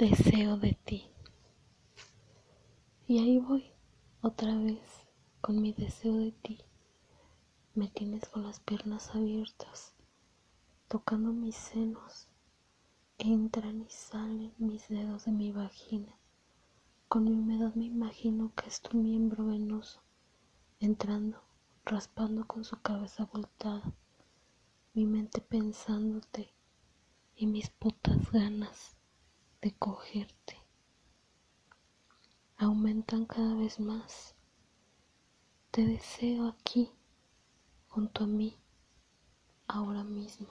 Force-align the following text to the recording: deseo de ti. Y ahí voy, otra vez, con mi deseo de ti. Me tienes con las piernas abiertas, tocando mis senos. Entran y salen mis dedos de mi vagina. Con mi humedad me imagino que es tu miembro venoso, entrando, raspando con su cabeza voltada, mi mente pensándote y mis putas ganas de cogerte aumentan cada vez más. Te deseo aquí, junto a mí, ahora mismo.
deseo 0.00 0.56
de 0.56 0.72
ti. 0.72 1.10
Y 3.06 3.18
ahí 3.18 3.36
voy, 3.36 3.70
otra 4.22 4.56
vez, 4.56 4.80
con 5.42 5.60
mi 5.60 5.74
deseo 5.74 6.16
de 6.16 6.32
ti. 6.32 6.58
Me 7.74 7.88
tienes 7.88 8.26
con 8.30 8.44
las 8.44 8.60
piernas 8.60 9.14
abiertas, 9.14 9.92
tocando 10.88 11.34
mis 11.34 11.54
senos. 11.54 12.28
Entran 13.18 13.82
y 13.82 13.90
salen 13.90 14.54
mis 14.56 14.88
dedos 14.88 15.26
de 15.26 15.32
mi 15.32 15.52
vagina. 15.52 16.16
Con 17.08 17.24
mi 17.24 17.32
humedad 17.32 17.74
me 17.74 17.84
imagino 17.84 18.54
que 18.54 18.70
es 18.70 18.80
tu 18.80 18.96
miembro 18.96 19.44
venoso, 19.44 20.00
entrando, 20.78 21.42
raspando 21.84 22.46
con 22.46 22.64
su 22.64 22.80
cabeza 22.80 23.26
voltada, 23.30 23.92
mi 24.94 25.04
mente 25.04 25.42
pensándote 25.42 26.54
y 27.36 27.46
mis 27.46 27.68
putas 27.68 28.32
ganas 28.32 28.96
de 29.62 29.72
cogerte 29.72 30.60
aumentan 32.60 33.24
cada 33.24 33.54
vez 33.54 33.80
más. 33.80 34.34
Te 35.70 35.86
deseo 35.86 36.46
aquí, 36.46 36.90
junto 37.88 38.24
a 38.24 38.26
mí, 38.26 38.58
ahora 39.66 40.04
mismo. 40.04 40.48